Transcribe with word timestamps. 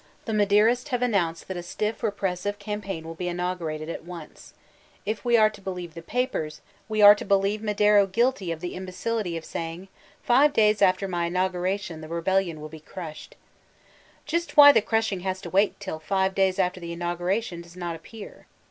The 0.25 0.33
Maderists 0.33 0.87
have 0.87 1.03
announced 1.03 1.47
that 1.47 1.57
a 1.57 1.61
stiff 1.61 2.01
repressive 2.01 2.57
campaign 2.57 3.03
will 3.03 3.13
be 3.13 3.27
inaugurated 3.27 3.87
at 3.87 4.03
once; 4.03 4.55
if 5.05 5.23
we 5.23 5.37
are 5.37 5.51
to 5.51 5.61
be 5.61 5.69
lieve 5.69 5.93
the 5.93 6.01
papers, 6.01 6.61
we 6.89 7.03
are 7.03 7.13
to 7.13 7.23
believe 7.23 7.61
Madero 7.61 8.07
guilty 8.07 8.51
of 8.51 8.61
the 8.61 8.73
imbecility 8.73 9.37
of 9.37 9.45
saying, 9.45 9.89
'Tive 10.25 10.53
days 10.53 10.81
after 10.81 11.07
my 11.07 11.27
inauguration 11.27 11.97
Thb 12.01 12.09
Mexican 12.09 12.09
Rbvolxttion 12.09 12.25
265 12.25 12.33
the 12.33 12.49
rd>eIlion 12.49 12.59
will 12.59 12.69
be 12.69 12.81
cntshed.'* 12.81 13.33
Just 14.25 14.57
why 14.57 14.71
the 14.71 14.81
cntshing 14.81 15.21
has 15.21 15.39
to 15.39 15.51
wait 15.51 15.79
till 15.79 15.99
five 15.99 16.33
days 16.33 16.57
after 16.57 16.79
the 16.79 16.93
inauguration 16.93 17.61
does 17.61 17.75
not 17.75 17.95
appear. 17.95 18.47